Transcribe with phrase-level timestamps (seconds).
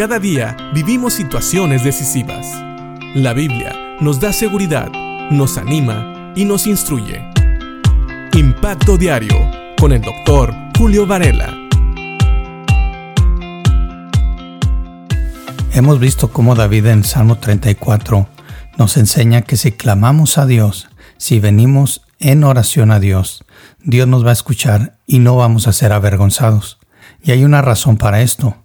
[0.00, 2.46] Cada día vivimos situaciones decisivas.
[3.14, 4.90] La Biblia nos da seguridad,
[5.30, 7.22] nos anima y nos instruye.
[8.32, 9.36] Impacto Diario
[9.78, 11.54] con el doctor Julio Varela.
[15.74, 18.26] Hemos visto cómo David en Salmo 34
[18.78, 20.88] nos enseña que si clamamos a Dios,
[21.18, 23.44] si venimos en oración a Dios,
[23.80, 26.78] Dios nos va a escuchar y no vamos a ser avergonzados.
[27.22, 28.59] Y hay una razón para esto.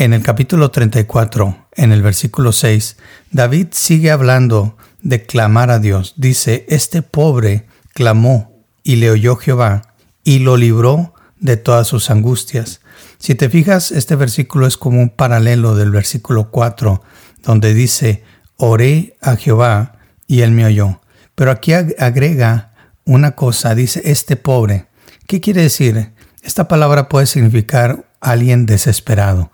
[0.00, 2.96] En el capítulo 34, en el versículo 6,
[3.32, 6.14] David sigue hablando de clamar a Dios.
[6.16, 9.92] Dice, este pobre clamó y le oyó Jehová
[10.24, 12.80] y lo libró de todas sus angustias.
[13.18, 17.02] Si te fijas, este versículo es como un paralelo del versículo 4,
[17.42, 18.24] donde dice,
[18.56, 21.02] oré a Jehová y él me oyó.
[21.34, 22.72] Pero aquí agrega
[23.04, 24.86] una cosa, dice, este pobre.
[25.26, 26.14] ¿Qué quiere decir?
[26.42, 29.50] Esta palabra puede significar alguien desesperado.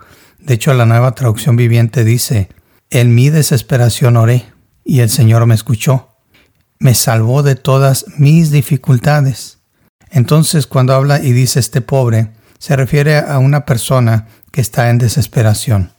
[0.46, 2.48] De hecho, la nueva traducción viviente dice,
[2.90, 4.44] en mi desesperación oré
[4.84, 6.10] y el Señor me escuchó.
[6.78, 9.58] Me salvó de todas mis dificultades.
[10.08, 14.98] Entonces, cuando habla y dice este pobre, se refiere a una persona que está en
[14.98, 15.90] desesperación.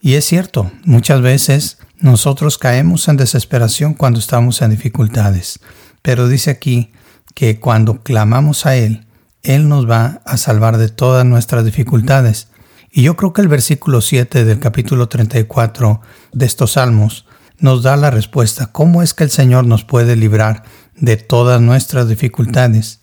[0.00, 5.58] Y es cierto, muchas veces nosotros caemos en desesperación cuando estamos en dificultades.
[6.02, 6.92] Pero dice aquí
[7.34, 9.04] que cuando clamamos a Él,
[9.42, 12.50] Él nos va a salvar de todas nuestras dificultades.
[12.96, 16.00] Y yo creo que el versículo 7 del capítulo 34
[16.32, 17.26] de estos salmos
[17.58, 18.72] nos da la respuesta.
[18.72, 20.62] ¿Cómo es que el Señor nos puede librar
[20.94, 23.00] de todas nuestras dificultades?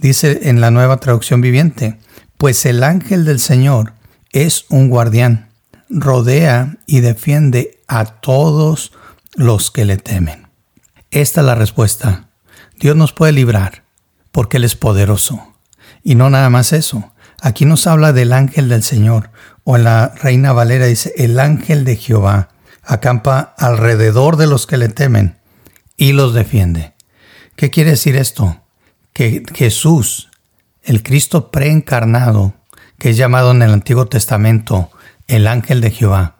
[0.00, 1.98] Dice en la nueva traducción viviente,
[2.38, 3.92] pues el ángel del Señor
[4.32, 5.50] es un guardián,
[5.90, 8.92] rodea y defiende a todos
[9.34, 10.48] los que le temen.
[11.10, 12.30] Esta es la respuesta.
[12.80, 13.84] Dios nos puede librar
[14.32, 15.52] porque Él es poderoso.
[16.02, 17.12] Y no nada más eso.
[17.44, 19.28] Aquí nos habla del ángel del Señor,
[19.64, 22.48] o en la Reina Valera dice, el ángel de Jehová
[22.82, 25.36] acampa alrededor de los que le temen
[25.98, 26.94] y los defiende.
[27.54, 28.62] ¿Qué quiere decir esto?
[29.12, 30.30] Que Jesús,
[30.82, 32.54] el Cristo preencarnado,
[32.98, 34.90] que es llamado en el Antiguo Testamento
[35.26, 36.36] el ángel de Jehová,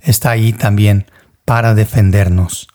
[0.00, 1.06] está ahí también
[1.44, 2.66] para defendernos.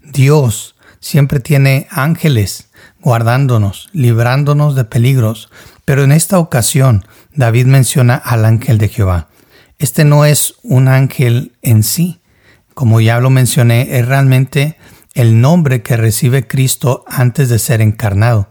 [0.00, 2.70] Dios siempre tiene ángeles
[3.02, 5.50] guardándonos, librándonos de peligros,
[5.84, 7.04] pero en esta ocasión
[7.34, 9.28] David menciona al ángel de Jehová.
[9.78, 12.20] Este no es un ángel en sí,
[12.72, 14.78] como ya lo mencioné, es realmente
[15.14, 18.48] el nombre que recibe Cristo antes de ser encarnado.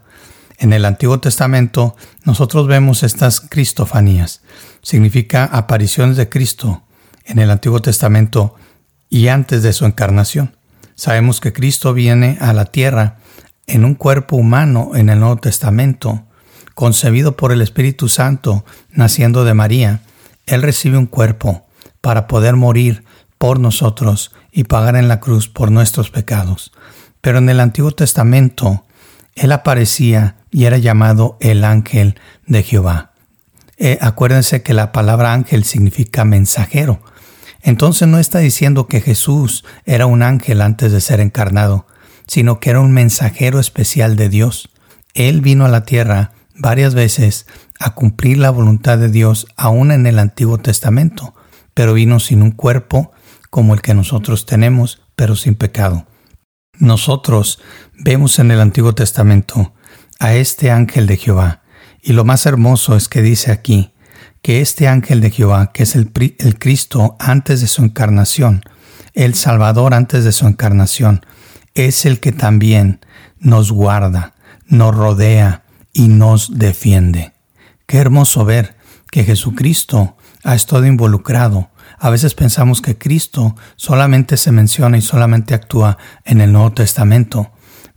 [0.57, 1.95] En el Antiguo Testamento
[2.25, 4.41] nosotros vemos estas cristofanías,
[4.83, 6.83] significa apariciones de Cristo
[7.25, 8.55] en el Antiguo Testamento
[9.09, 10.55] y antes de su encarnación.
[10.95, 13.17] Sabemos que Cristo viene a la tierra
[13.67, 16.23] en un cuerpo humano en el Nuevo Testamento,
[16.75, 20.01] concebido por el Espíritu Santo, naciendo de María,
[20.45, 21.67] Él recibe un cuerpo
[22.01, 23.03] para poder morir
[23.37, 26.71] por nosotros y pagar en la cruz por nuestros pecados.
[27.21, 28.85] Pero en el Antiguo Testamento,
[29.35, 33.11] Él aparecía y era llamado el ángel de Jehová.
[33.77, 37.01] Eh, acuérdense que la palabra ángel significa mensajero.
[37.63, 41.85] Entonces no está diciendo que Jesús era un ángel antes de ser encarnado,
[42.27, 44.69] sino que era un mensajero especial de Dios.
[45.13, 47.47] Él vino a la tierra varias veces
[47.79, 51.33] a cumplir la voluntad de Dios aún en el Antiguo Testamento,
[51.73, 53.11] pero vino sin un cuerpo
[53.49, 56.07] como el que nosotros tenemos, pero sin pecado.
[56.79, 57.59] Nosotros
[57.93, 59.73] vemos en el Antiguo Testamento
[60.19, 61.63] a este ángel de Jehová,
[62.01, 63.93] y lo más hermoso es que dice aquí
[64.41, 68.63] que este ángel de Jehová, que es el, el Cristo antes de su encarnación,
[69.13, 71.25] el Salvador antes de su encarnación,
[71.73, 72.99] es el que también
[73.39, 74.33] nos guarda,
[74.67, 75.63] nos rodea,
[75.93, 77.33] y nos defiende.
[77.85, 78.75] Qué hermoso ver
[79.11, 81.69] que Jesucristo ha estado involucrado.
[81.99, 87.51] A veces pensamos que Cristo solamente se menciona y solamente actúa en el Nuevo Testamento.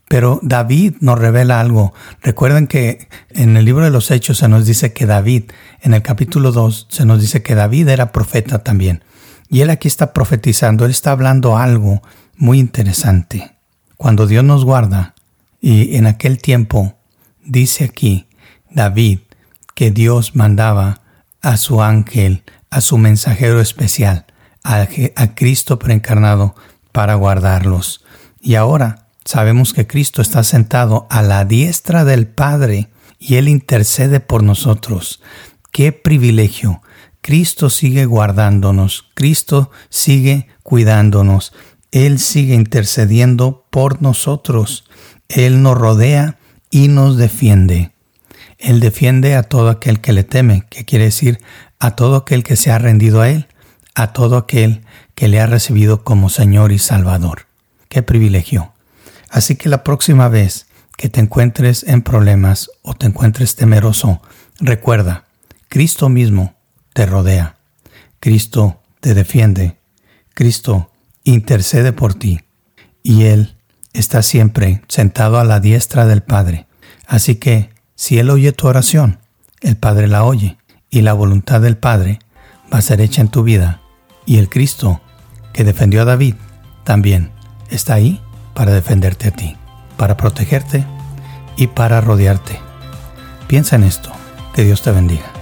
[0.09, 1.94] Pero David nos revela algo.
[2.22, 5.44] Recuerden que en el libro de los Hechos se nos dice que David,
[5.81, 9.03] en el capítulo 2, se nos dice que David era profeta también.
[9.48, 12.02] Y él aquí está profetizando, él está hablando algo
[12.37, 13.56] muy interesante.
[13.96, 15.14] Cuando Dios nos guarda,
[15.61, 16.99] y en aquel tiempo
[17.44, 18.26] Dice aquí
[18.70, 19.20] David
[19.75, 21.02] que Dios mandaba
[21.43, 24.25] a su ángel, a su mensajero especial,
[24.62, 24.87] a,
[25.34, 26.55] Cristo preencarnado
[26.90, 28.02] para guardarlos.
[28.40, 32.88] Y ahora sabemos que Cristo está sentado a la diestra del Padre
[33.19, 35.21] y Él intercede por nosotros.
[35.73, 36.82] ¡Qué privilegio!
[37.25, 41.55] Cristo sigue guardándonos, Cristo sigue cuidándonos,
[41.91, 44.85] Él sigue intercediendo por nosotros,
[45.29, 46.37] Él nos rodea
[46.70, 47.93] y nos defiende.
[48.59, 51.41] Él defiende a todo aquel que le teme, que quiere decir
[51.79, 53.47] a todo aquel que se ha rendido a Él,
[53.94, 54.82] a todo aquel
[55.15, 57.47] que le ha recibido como Señor y Salvador.
[57.88, 58.74] Qué privilegio.
[59.34, 60.66] Así que la próxima vez
[60.96, 64.22] que te encuentres en problemas o te encuentres temeroso,
[64.60, 65.25] recuerda,
[65.66, 66.54] Cristo mismo
[66.92, 67.56] te rodea.
[68.20, 69.76] Cristo te defiende.
[70.34, 70.92] Cristo
[71.25, 72.42] intercede por ti.
[73.02, 73.56] Y Él
[73.92, 76.69] está siempre sentado a la diestra del Padre.
[77.04, 79.19] Así que, si Él oye tu oración,
[79.62, 80.58] el Padre la oye,
[80.90, 82.20] y la voluntad del Padre
[82.72, 83.82] va a ser hecha en tu vida.
[84.26, 85.00] Y el Cristo
[85.52, 86.36] que defendió a David
[86.84, 87.32] también
[87.69, 88.20] está ahí
[88.55, 89.56] para defenderte a ti,
[89.97, 90.85] para protegerte
[91.56, 92.59] y para rodearte.
[93.47, 94.11] Piensa en esto.
[94.55, 95.33] Que Dios te bendiga.